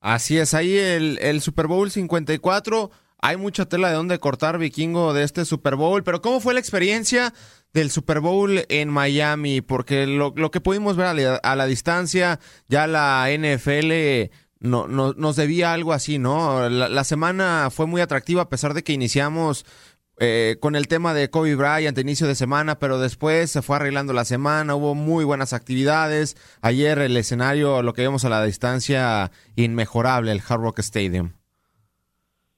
Así 0.00 0.38
es, 0.38 0.54
ahí 0.54 0.76
el, 0.76 1.18
el 1.20 1.40
Super 1.40 1.66
Bowl 1.66 1.90
54 1.90 2.90
hay 3.22 3.36
mucha 3.36 3.66
tela 3.66 3.88
de 3.88 3.94
donde 3.94 4.18
cortar, 4.18 4.58
vikingo, 4.58 5.12
de 5.12 5.24
este 5.24 5.44
Super 5.44 5.76
Bowl. 5.76 6.02
Pero 6.02 6.22
¿cómo 6.22 6.40
fue 6.40 6.54
la 6.54 6.60
experiencia 6.60 7.34
del 7.72 7.90
Super 7.90 8.20
Bowl 8.20 8.64
en 8.68 8.88
Miami? 8.88 9.60
Porque 9.60 10.06
lo, 10.06 10.32
que 10.50 10.60
pudimos 10.60 10.96
ver 10.96 11.38
a 11.42 11.56
la, 11.56 11.66
distancia, 11.66 12.40
ya 12.68 12.86
la 12.86 13.28
NFL 13.30 14.30
no, 14.60 14.88
no, 14.88 15.12
nos 15.12 15.36
debía 15.36 15.72
algo 15.72 15.92
así, 15.92 16.18
¿no? 16.18 16.68
La, 16.68 17.04
semana 17.04 17.68
fue 17.70 17.86
muy 17.86 18.00
atractiva 18.00 18.42
a 18.42 18.48
pesar 18.48 18.74
de 18.74 18.82
que 18.82 18.92
iniciamos 18.92 19.66
eh, 20.18 20.56
con 20.60 20.76
el 20.76 20.86
tema 20.88 21.14
de 21.14 21.30
Kobe 21.30 21.54
Bryant 21.56 21.98
inicio 21.98 22.26
de 22.26 22.34
semana, 22.34 22.78
pero 22.78 22.98
después 22.98 23.50
se 23.50 23.62
fue 23.62 23.76
arreglando 23.76 24.12
la 24.12 24.24
semana, 24.24 24.74
hubo 24.74 24.94
muy 24.94 25.24
buenas 25.24 25.52
actividades. 25.52 26.36
Ayer 26.62 26.98
el 26.98 27.16
escenario, 27.16 27.82
lo 27.82 27.92
que 27.94 28.02
vimos 28.02 28.24
a 28.24 28.28
la 28.30 28.44
distancia, 28.44 29.30
inmejorable, 29.56 30.32
el 30.32 30.42
Hard 30.46 30.60
Rock 30.60 30.78
Stadium. 30.80 31.39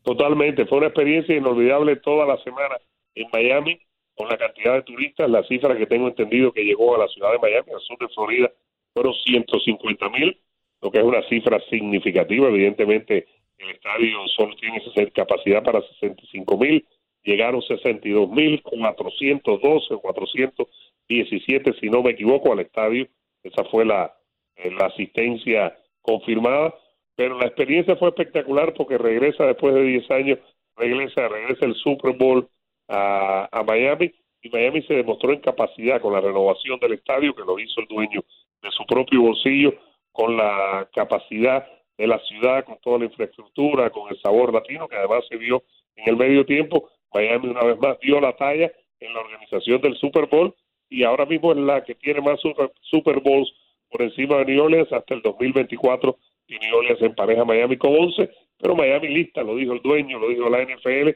Totalmente, 0.03 0.67
fue 0.67 0.79
una 0.79 0.89
experiencia 0.89 1.37
inolvidable 1.37 1.97
toda 1.97 2.27
la 2.27 2.37
semana 2.43 2.77
en 3.15 3.29
Miami, 3.33 3.81
con 4.15 4.29
la 4.29 4.37
cantidad 4.37 4.75
de 4.75 4.83
turistas, 4.83 5.31
la 5.31 5.43
cifra 5.45 5.77
que 5.77 5.87
tengo 5.87 6.09
entendido 6.09 6.53
que 6.53 6.65
llegó 6.65 6.95
a 6.95 6.99
la 6.99 7.09
ciudad 7.09 7.33
de 7.33 7.39
Miami, 7.39 7.73
al 7.73 7.81
sur 7.81 7.99
de 7.99 8.09
Florida, 8.09 8.51
fueron 8.93 9.15
150 9.15 10.09
mil, 10.11 10.39
lo 10.81 10.91
que 10.91 10.99
es 10.99 11.05
una 11.05 11.23
cifra 11.29 11.61
significativa. 11.71 12.49
Evidentemente, 12.49 13.27
el 13.59 13.71
estadio 13.71 14.27
solo 14.37 14.55
tiene 14.57 14.83
capacidad 15.13 15.63
para 15.63 15.81
65 15.81 16.59
mil, 16.59 16.87
llegaron 17.23 17.63
62 17.63 18.29
mil, 18.29 18.61
412 18.63 19.95
o 19.95 20.01
417, 20.01 21.75
si 21.81 21.89
no 21.89 22.03
me 22.03 22.11
equivoco, 22.11 22.53
al 22.53 22.61
estadio. 22.61 23.07
Esa 23.43 23.65
fue 23.65 23.85
la, 23.85 24.13
eh, 24.57 24.71
la 24.71 24.87
asistencia 24.87 25.77
confirmada 26.01 26.75
pero 27.23 27.39
la 27.39 27.47
experiencia 27.47 27.95
fue 27.95 28.09
espectacular 28.09 28.75
porque 28.75 28.99
regresa 28.99 29.47
después 29.47 29.73
de 29.77 29.85
10 29.85 30.11
años, 30.11 30.39
regresa, 30.77 31.29
regresa 31.29 31.67
el 31.67 31.77
Super 31.77 32.17
Bowl 32.17 32.49
a, 32.89 33.49
a 33.53 33.63
Miami 33.63 34.13
y 34.43 34.51
Miami 34.51 34.83
se 34.83 34.95
demostró 34.95 35.33
en 35.33 35.39
capacidad 35.39 36.01
con 36.01 36.15
la 36.15 36.21
renovación 36.21 36.81
del 36.81 36.95
estadio 36.95 37.33
que 37.33 37.45
lo 37.45 37.61
hizo 37.61 37.81
el 37.81 37.87
dueño 37.87 38.25
de 38.61 38.71
su 38.73 38.85
propio 38.87 39.23
bolsillo, 39.23 39.73
con 40.11 40.37
la 40.37 40.89
capacidad 40.93 41.65
de 41.97 42.09
la 42.09 42.19
ciudad, 42.19 42.65
con 42.65 42.81
toda 42.81 42.99
la 42.99 43.05
infraestructura, 43.05 43.91
con 43.91 44.11
el 44.11 44.21
sabor 44.21 44.53
latino 44.53 44.89
que 44.89 44.97
además 44.97 45.25
se 45.29 45.37
vio 45.37 45.63
en 45.95 46.09
el 46.09 46.17
medio 46.17 46.45
tiempo. 46.45 46.91
Miami 47.15 47.51
una 47.51 47.63
vez 47.63 47.79
más 47.79 48.01
dio 48.01 48.21
la 48.21 48.35
talla 48.35 48.73
en 48.99 49.15
la 49.15 49.21
organización 49.21 49.81
del 49.81 49.95
Super 49.95 50.27
Bowl 50.27 50.53
y 50.89 51.05
ahora 51.05 51.25
mismo 51.25 51.53
es 51.53 51.59
la 51.59 51.85
que 51.85 51.95
tiene 51.95 52.21
más 52.21 52.41
Super 52.81 53.21
Bowls 53.21 53.55
por 53.89 54.03
encima 54.03 54.39
de 54.39 54.47
New 54.47 54.65
Orleans 54.65 54.93
hasta 54.93 55.15
el 55.15 55.23
2024 55.23 56.19
y 56.53 56.59
New 56.59 56.77
Orleans 56.77 57.03
en 57.03 57.15
pareja 57.15 57.45
Miami 57.45 57.77
con 57.77 57.95
11, 57.95 58.31
pero 58.59 58.77
Miami 58.77 59.09
lista, 59.09 59.43
lo 59.43 59.57
dijo 59.57 59.73
el 59.73 59.81
dueño, 59.83 60.19
lo 60.19 60.29
dijo 60.29 60.49
la 60.51 60.63
NFL, 60.63 61.11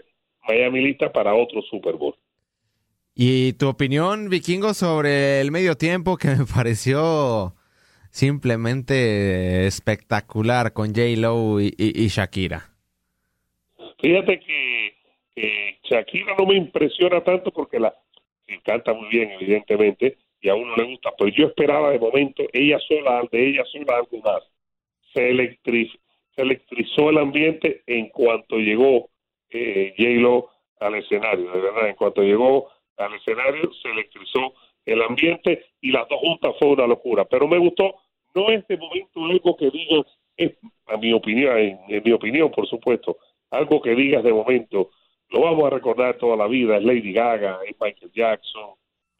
Miami 0.48 0.80
lista 0.80 1.12
para 1.12 1.34
otro 1.34 1.62
Super 1.62 1.94
Bowl. 1.94 2.14
¿Y 3.14 3.54
tu 3.54 3.68
opinión, 3.68 4.28
Vikingo, 4.28 4.74
sobre 4.74 5.40
el 5.40 5.50
medio 5.50 5.76
tiempo 5.76 6.16
que 6.16 6.28
me 6.28 6.44
pareció 6.54 7.54
simplemente 8.10 9.66
espectacular 9.66 10.72
con 10.72 10.88
J. 10.88 11.02
Lo 11.16 11.60
y, 11.60 12.08
Shakira? 12.08 12.70
Fíjate 14.00 14.40
que, 14.40 15.76
Shakira 15.84 16.34
no 16.38 16.46
me 16.46 16.56
impresiona 16.56 17.22
tanto 17.22 17.50
porque 17.50 17.78
la 17.78 17.94
canta 18.64 18.94
muy 18.94 19.08
bien, 19.08 19.30
evidentemente, 19.32 20.16
y 20.40 20.48
a 20.48 20.54
uno 20.54 20.74
le 20.76 20.84
gusta, 20.84 21.10
pero 21.18 21.30
yo 21.30 21.48
esperaba 21.48 21.90
de 21.90 21.98
momento 21.98 22.42
ella 22.52 22.78
sola, 22.86 23.22
de 23.30 23.48
ella 23.48 23.64
sola 23.64 23.98
algo 23.98 24.18
más 24.18 24.42
se, 25.16 25.96
electrizó 26.36 27.10
el 27.10 27.18
ambiente 27.18 27.82
en 27.86 28.08
cuanto 28.08 28.58
llegó 28.58 29.08
eh, 29.50 29.94
J-Lo 29.96 30.50
al 30.80 30.96
escenario, 30.96 31.50
de 31.50 31.60
verdad, 31.60 31.88
en 31.88 31.94
cuanto 31.94 32.22
llegó 32.22 32.68
al 32.98 33.14
escenario 33.14 33.72
se 33.82 33.90
electrizó 33.90 34.54
el 34.84 35.02
ambiente 35.02 35.66
y 35.80 35.90
las 35.90 36.08
dos 36.08 36.20
juntas 36.20 36.54
fue 36.58 36.68
una 36.68 36.86
locura, 36.86 37.24
pero 37.24 37.48
me 37.48 37.58
gustó, 37.58 37.96
no 38.34 38.50
es 38.50 38.66
de 38.68 38.76
momento 38.76 39.24
algo 39.24 39.56
que 39.56 39.70
digas, 39.70 40.06
es, 40.36 40.52
a 40.86 40.96
mi 40.96 41.12
opinión, 41.12 41.58
en, 41.58 42.02
mi 42.04 42.12
opinión 42.12 42.50
por 42.50 42.66
supuesto, 42.68 43.18
algo 43.50 43.80
que 43.80 43.94
digas 43.94 44.22
de 44.22 44.32
momento, 44.32 44.90
lo 45.30 45.40
vamos 45.40 45.64
a 45.66 45.70
recordar 45.70 46.16
toda 46.18 46.36
la 46.36 46.46
vida, 46.46 46.76
es 46.76 46.84
Lady 46.84 47.12
Gaga, 47.12 47.58
es 47.66 47.74
Michael 47.80 48.12
Jackson, 48.14 48.70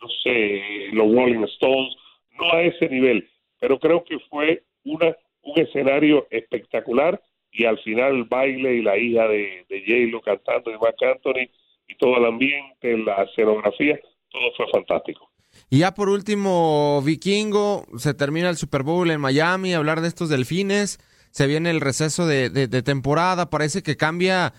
no 0.01 0.09
sé, 0.23 0.63
los 0.93 1.13
Rolling 1.13 1.45
Stones, 1.45 1.97
no 2.39 2.53
a 2.53 2.63
ese 2.63 2.89
nivel, 2.89 3.29
pero 3.59 3.79
creo 3.79 4.05
que 4.05 4.19
fue 4.31 4.63
una 4.85 5.17
un 5.47 5.61
escenario 5.61 6.27
espectacular 6.31 7.21
y 7.51 7.65
al 7.65 7.79
final 7.79 8.17
el 8.17 8.25
baile 8.25 8.75
y 8.75 8.83
la 8.83 8.99
hija 8.99 9.27
de, 9.29 9.65
de 9.69 9.81
J-Lo 9.81 10.21
cantando 10.21 10.71
y 10.71 10.79
Mark 10.79 10.97
Anthony 11.01 11.49
y 11.89 11.97
todo 11.97 12.19
el 12.19 12.27
ambiente, 12.27 12.99
la 12.99 13.23
escenografía, 13.23 13.99
todo 14.31 14.43
fue 14.57 14.67
fantástico. 14.73 15.31
Y 15.71 15.79
ya 15.79 15.95
por 15.95 16.09
último, 16.09 17.01
Vikingo, 17.03 17.87
se 17.97 18.13
termina 18.13 18.51
el 18.51 18.57
Super 18.57 18.83
Bowl 18.83 19.11
en 19.11 19.21
Miami, 19.21 19.73
hablar 19.73 20.03
de 20.03 20.09
estos 20.09 20.29
delfines, 20.29 20.99
se 21.31 21.47
viene 21.47 21.71
el 21.71 21.81
receso 21.81 22.27
de, 22.27 22.51
de 22.51 22.83
temporada, 22.83 23.49
parece 23.49 23.83
que 23.83 23.97
cambia 23.97 24.53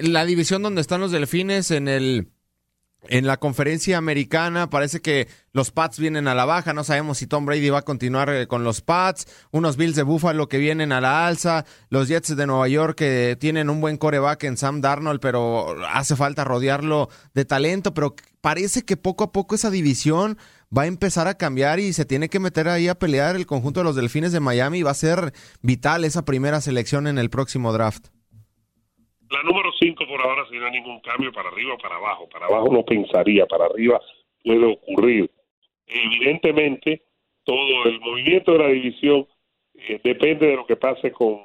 la 0.00 0.24
división 0.24 0.62
donde 0.62 0.80
están 0.80 1.00
los 1.00 1.12
delfines 1.12 1.70
en 1.70 1.88
el 1.88 2.28
en 3.08 3.26
la 3.26 3.36
conferencia 3.38 3.98
americana 3.98 4.70
parece 4.70 5.00
que 5.00 5.28
los 5.52 5.70
Pats 5.70 5.98
vienen 5.98 6.28
a 6.28 6.34
la 6.34 6.44
baja, 6.44 6.72
no 6.72 6.84
sabemos 6.84 7.18
si 7.18 7.26
Tom 7.26 7.44
Brady 7.44 7.68
va 7.68 7.80
a 7.80 7.82
continuar 7.82 8.30
eh, 8.30 8.46
con 8.46 8.64
los 8.64 8.80
Pats, 8.80 9.26
unos 9.50 9.76
Bills 9.76 9.96
de 9.96 10.02
Buffalo 10.02 10.48
que 10.48 10.58
vienen 10.58 10.92
a 10.92 11.00
la 11.00 11.26
alza, 11.26 11.64
los 11.88 12.08
Jets 12.08 12.36
de 12.36 12.46
Nueva 12.46 12.68
York 12.68 12.96
que 12.96 13.36
tienen 13.38 13.70
un 13.70 13.80
buen 13.80 13.96
coreback 13.96 14.44
en 14.44 14.56
Sam 14.56 14.80
Darnold, 14.80 15.20
pero 15.20 15.74
hace 15.88 16.16
falta 16.16 16.44
rodearlo 16.44 17.08
de 17.34 17.44
talento, 17.44 17.92
pero 17.92 18.14
parece 18.40 18.82
que 18.82 18.96
poco 18.96 19.24
a 19.24 19.32
poco 19.32 19.54
esa 19.54 19.70
división 19.70 20.38
va 20.76 20.82
a 20.82 20.86
empezar 20.86 21.28
a 21.28 21.34
cambiar 21.34 21.80
y 21.80 21.92
se 21.92 22.04
tiene 22.04 22.28
que 22.28 22.40
meter 22.40 22.68
ahí 22.68 22.88
a 22.88 22.98
pelear 22.98 23.36
el 23.36 23.46
conjunto 23.46 23.80
de 23.80 23.84
los 23.84 23.96
Delfines 23.96 24.32
de 24.32 24.40
Miami, 24.40 24.82
va 24.82 24.92
a 24.92 24.94
ser 24.94 25.32
vital 25.60 26.04
esa 26.04 26.24
primera 26.24 26.60
selección 26.60 27.06
en 27.06 27.18
el 27.18 27.30
próximo 27.30 27.72
draft. 27.72 28.06
La 29.32 29.42
número 29.44 29.72
5 29.72 30.06
por 30.06 30.20
ahora, 30.20 30.44
si 30.50 30.58
no 30.58 30.66
hay 30.66 30.72
ningún 30.72 31.00
cambio 31.00 31.32
para 31.32 31.48
arriba 31.48 31.72
o 31.72 31.78
para 31.78 31.96
abajo. 31.96 32.28
Para 32.28 32.46
abajo 32.46 32.68
no 32.70 32.84
pensaría, 32.84 33.46
para 33.46 33.64
arriba 33.64 33.98
puede 34.44 34.64
ocurrir. 34.66 35.30
Evidentemente, 35.86 37.02
todo 37.44 37.84
el 37.86 37.98
movimiento 38.00 38.52
de 38.52 38.58
la 38.58 38.68
división 38.68 39.26
eh, 39.74 39.98
depende 40.04 40.48
de 40.48 40.56
lo 40.56 40.66
que 40.66 40.76
pase 40.76 41.12
con, 41.12 41.40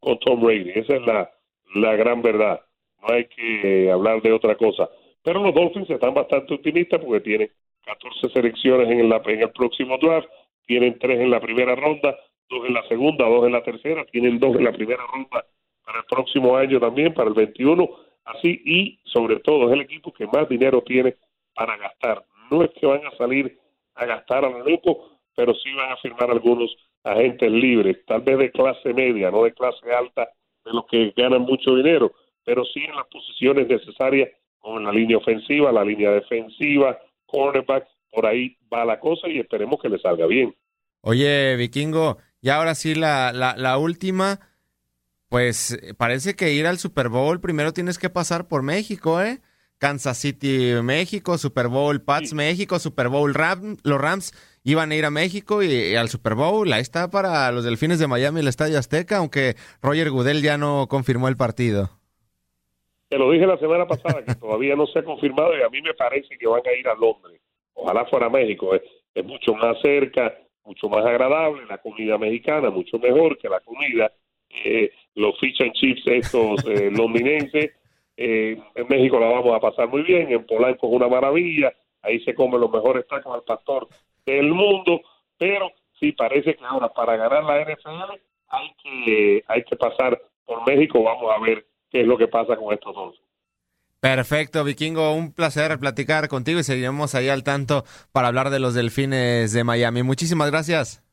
con 0.00 0.18
Tom 0.18 0.42
Brady. 0.42 0.70
Esa 0.74 0.96
es 0.96 1.06
la, 1.06 1.30
la 1.74 1.96
gran 1.96 2.20
verdad. 2.20 2.60
No 3.00 3.14
hay 3.14 3.24
que 3.24 3.86
eh, 3.86 3.90
hablar 3.90 4.20
de 4.20 4.32
otra 4.32 4.56
cosa. 4.56 4.90
Pero 5.22 5.42
los 5.42 5.54
Dolphins 5.54 5.88
están 5.88 6.12
bastante 6.12 6.52
optimistas 6.52 7.00
porque 7.02 7.20
tienen 7.20 7.50
14 7.86 8.28
selecciones 8.34 8.90
en, 8.90 9.08
la, 9.08 9.22
en 9.24 9.40
el 9.40 9.50
próximo 9.52 9.96
draft, 9.96 10.28
tienen 10.66 10.98
3 10.98 11.20
en 11.20 11.30
la 11.30 11.40
primera 11.40 11.74
ronda, 11.74 12.18
2 12.50 12.66
en 12.66 12.74
la 12.74 12.86
segunda, 12.86 13.26
2 13.26 13.46
en 13.46 13.52
la 13.52 13.62
tercera, 13.62 14.04
tienen 14.04 14.38
2 14.38 14.56
en 14.56 14.64
la 14.64 14.72
primera 14.72 15.02
ronda 15.06 15.46
para 15.90 16.02
el 16.02 16.06
próximo 16.06 16.56
año 16.56 16.78
también, 16.78 17.12
para 17.12 17.28
el 17.28 17.34
21, 17.34 17.88
así, 18.24 18.62
y 18.64 19.00
sobre 19.06 19.40
todo 19.40 19.66
es 19.66 19.74
el 19.74 19.80
equipo 19.80 20.12
que 20.12 20.24
más 20.28 20.48
dinero 20.48 20.84
tiene 20.86 21.16
para 21.52 21.76
gastar. 21.76 22.24
No 22.48 22.62
es 22.62 22.70
que 22.78 22.86
van 22.86 23.04
a 23.04 23.16
salir 23.16 23.58
a 23.96 24.06
gastar 24.06 24.44
al 24.44 24.60
equipo, 24.60 25.18
pero 25.34 25.52
sí 25.52 25.72
van 25.74 25.90
a 25.90 25.96
firmar 25.96 26.30
algunos 26.30 26.70
agentes 27.02 27.50
libres, 27.50 28.04
tal 28.06 28.20
vez 28.20 28.38
de 28.38 28.52
clase 28.52 28.94
media, 28.94 29.32
no 29.32 29.42
de 29.42 29.52
clase 29.52 29.92
alta, 29.92 30.28
de 30.64 30.72
los 30.72 30.86
que 30.86 31.12
ganan 31.16 31.42
mucho 31.42 31.74
dinero, 31.74 32.12
pero 32.44 32.64
sí 32.66 32.84
en 32.84 32.94
las 32.94 33.08
posiciones 33.08 33.66
necesarias, 33.66 34.28
como 34.60 34.78
en 34.78 34.84
la 34.84 34.92
línea 34.92 35.16
ofensiva, 35.16 35.72
la 35.72 35.84
línea 35.84 36.12
defensiva, 36.12 37.00
cornerback, 37.26 37.88
por 38.12 38.26
ahí 38.26 38.56
va 38.72 38.84
la 38.84 39.00
cosa 39.00 39.26
y 39.26 39.40
esperemos 39.40 39.80
que 39.82 39.88
le 39.88 39.98
salga 39.98 40.26
bien. 40.26 40.54
Oye, 41.00 41.56
Vikingo, 41.56 42.18
Y 42.40 42.50
ahora 42.50 42.76
sí, 42.76 42.94
la, 42.94 43.32
la 43.32 43.78
última, 43.78 44.38
pues 45.30 45.78
parece 45.96 46.36
que 46.36 46.52
ir 46.52 46.66
al 46.66 46.78
Super 46.78 47.08
Bowl 47.08 47.40
primero 47.40 47.72
tienes 47.72 47.98
que 47.98 48.10
pasar 48.10 48.48
por 48.48 48.62
México, 48.62 49.22
¿eh? 49.22 49.40
Kansas 49.78 50.18
City, 50.18 50.74
México, 50.82 51.38
Super 51.38 51.68
Bowl, 51.68 52.02
Pats, 52.02 52.34
México, 52.34 52.78
Super 52.78 53.08
Bowl, 53.08 53.32
Ram, 53.32 53.78
los 53.82 53.98
Rams 53.98 54.32
iban 54.62 54.92
a 54.92 54.94
ir 54.94 55.06
a 55.06 55.10
México 55.10 55.62
y, 55.62 55.94
al 55.94 56.10
Super 56.10 56.34
Bowl. 56.34 56.70
Ahí 56.70 56.82
está 56.82 57.10
para 57.10 57.50
los 57.50 57.64
Delfines 57.64 57.98
de 57.98 58.06
Miami 58.06 58.40
el 58.40 58.48
Estadio 58.48 58.78
Azteca, 58.78 59.16
aunque 59.16 59.54
Roger 59.80 60.10
Goodell 60.10 60.42
ya 60.42 60.58
no 60.58 60.86
confirmó 60.86 61.28
el 61.28 61.38
partido. 61.38 61.88
Te 63.08 63.18
lo 63.18 63.30
dije 63.30 63.46
la 63.46 63.56
semana 63.56 63.86
pasada 63.86 64.22
que 64.22 64.34
todavía 64.40 64.76
no 64.76 64.86
se 64.86 64.98
ha 64.98 65.02
confirmado 65.02 65.56
y 65.56 65.62
a 65.62 65.70
mí 65.70 65.80
me 65.80 65.94
parece 65.94 66.36
que 66.36 66.46
van 66.46 66.62
a 66.64 66.78
ir 66.78 66.86
a 66.86 66.94
Londres. 66.94 67.40
Ojalá 67.72 68.04
fuera 68.04 68.28
México. 68.28 68.74
Es, 68.74 68.82
mucho 69.24 69.54
más 69.54 69.80
cerca, 69.80 70.38
mucho 70.64 70.88
más 70.88 71.04
agradable. 71.06 71.64
La 71.66 71.78
comida 71.78 72.18
mexicana 72.18 72.70
mucho 72.70 72.98
mejor 72.98 73.38
que 73.38 73.48
la 73.48 73.60
comida. 73.60 74.12
Eh, 74.50 74.90
los 75.14 75.38
fish 75.38 75.62
and 75.62 75.72
chips 75.72 76.06
estos 76.06 76.64
eh, 76.66 76.90
londinenses. 76.90 77.72
Eh, 78.16 78.60
en 78.74 78.88
México 78.88 79.18
la 79.18 79.28
vamos 79.28 79.54
a 79.54 79.60
pasar 79.60 79.88
muy 79.88 80.02
bien. 80.02 80.30
En 80.30 80.44
Polanco 80.44 80.88
es 80.88 80.92
una 80.92 81.08
maravilla. 81.08 81.72
Ahí 82.02 82.20
se 82.24 82.34
comen 82.34 82.60
los 82.60 82.70
mejores 82.70 83.06
tacos 83.06 83.34
al 83.34 83.42
pastor 83.42 83.88
del 84.26 84.52
mundo, 84.52 85.00
pero 85.38 85.70
sí 85.98 86.12
parece 86.12 86.54
que 86.54 86.64
ahora 86.64 86.88
para 86.88 87.16
ganar 87.16 87.44
la 87.44 87.62
NFL 87.62 88.18
hay 88.48 88.72
que, 88.82 89.44
hay 89.46 89.64
que 89.64 89.76
pasar 89.76 90.20
por 90.44 90.66
México. 90.66 91.02
Vamos 91.02 91.30
a 91.34 91.40
ver 91.40 91.66
qué 91.90 92.00
es 92.02 92.06
lo 92.06 92.18
que 92.18 92.28
pasa 92.28 92.56
con 92.56 92.72
estos 92.72 92.94
dos. 92.94 93.20
Perfecto, 94.00 94.64
Vikingo, 94.64 95.12
un 95.12 95.34
placer 95.34 95.78
platicar 95.78 96.28
contigo 96.28 96.58
y 96.58 96.64
seguiremos 96.64 97.14
ahí 97.14 97.28
al 97.28 97.44
tanto 97.44 97.84
para 98.12 98.28
hablar 98.28 98.48
de 98.48 98.58
los 98.58 98.72
delfines 98.72 99.52
de 99.52 99.62
Miami. 99.62 100.02
Muchísimas 100.02 100.50
gracias. 100.50 101.04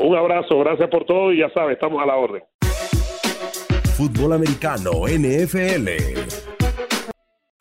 Un 0.00 0.16
abrazo, 0.16 0.58
gracias 0.60 0.88
por 0.88 1.04
todo 1.04 1.30
y 1.30 1.40
ya 1.40 1.50
sabes, 1.50 1.74
estamos 1.74 2.02
a 2.02 2.06
la 2.06 2.16
orden. 2.16 2.42
Fútbol 3.98 4.32
americano, 4.32 5.06
NFL. 5.06 6.39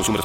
Consume. 0.00 0.16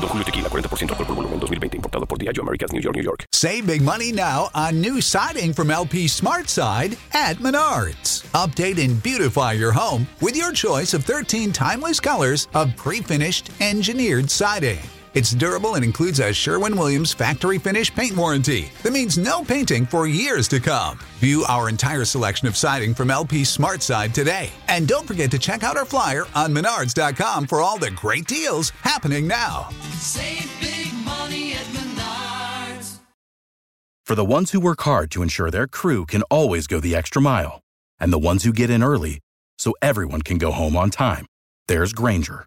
Don 0.00 0.08
Julio 0.08 0.24
Tequila, 0.24 0.48
40% 0.48 0.90
alcohol 0.90 1.06
por 1.06 1.14
volumen, 1.16 1.40
2020. 1.40 1.76
Importado 1.78 2.06
por 2.06 2.18
Diageo 2.18 2.42
Americas, 2.42 2.72
New 2.72 2.80
York, 2.80 2.94
New 2.94 3.02
York. 3.02 3.24
Save 3.32 3.66
big 3.66 3.82
money 3.82 4.12
now 4.12 4.48
on 4.54 4.80
new 4.80 5.00
siding 5.00 5.52
from 5.52 5.70
LP 5.70 6.06
Smart 6.06 6.48
Side 6.48 6.96
at 7.12 7.38
Menards. 7.38 8.24
Update 8.32 8.78
and 8.78 9.02
beautify 9.02 9.52
your 9.52 9.72
home 9.72 10.06
with 10.20 10.36
your 10.36 10.52
choice 10.52 10.94
of 10.94 11.04
13 11.04 11.52
timeless 11.52 11.98
colors 11.98 12.46
of 12.54 12.74
pre-finished 12.76 13.50
engineered 13.60 14.30
siding. 14.30 14.78
It's 15.18 15.32
durable 15.32 15.74
and 15.74 15.84
includes 15.84 16.20
a 16.20 16.32
Sherwin 16.32 16.76
Williams 16.76 17.12
factory 17.12 17.58
finish 17.58 17.92
paint 17.92 18.16
warranty 18.16 18.70
that 18.84 18.92
means 18.92 19.18
no 19.18 19.42
painting 19.42 19.84
for 19.84 20.06
years 20.06 20.46
to 20.46 20.60
come. 20.60 20.96
View 21.18 21.44
our 21.48 21.68
entire 21.68 22.04
selection 22.04 22.46
of 22.46 22.56
siding 22.56 22.94
from 22.94 23.10
LP 23.10 23.42
Smart 23.42 23.82
Side 23.82 24.14
today. 24.14 24.48
And 24.68 24.86
don't 24.86 25.08
forget 25.08 25.28
to 25.32 25.38
check 25.40 25.64
out 25.64 25.76
our 25.76 25.84
flyer 25.84 26.24
on 26.36 26.54
menards.com 26.54 27.48
for 27.48 27.60
all 27.60 27.76
the 27.76 27.90
great 27.90 28.26
deals 28.28 28.70
happening 28.70 29.26
now. 29.26 29.70
Save 29.94 30.48
big 30.60 30.94
money 31.04 31.54
at 31.54 31.66
Menards. 31.74 32.98
For 34.06 34.14
the 34.14 34.24
ones 34.24 34.52
who 34.52 34.60
work 34.60 34.82
hard 34.82 35.10
to 35.10 35.22
ensure 35.22 35.50
their 35.50 35.66
crew 35.66 36.06
can 36.06 36.22
always 36.30 36.68
go 36.68 36.78
the 36.78 36.94
extra 36.94 37.20
mile, 37.20 37.60
and 37.98 38.12
the 38.12 38.20
ones 38.20 38.44
who 38.44 38.52
get 38.52 38.70
in 38.70 38.84
early 38.84 39.18
so 39.58 39.74
everyone 39.82 40.22
can 40.22 40.38
go 40.38 40.52
home 40.52 40.76
on 40.76 40.90
time, 40.90 41.26
there's 41.66 41.92
Granger 41.92 42.46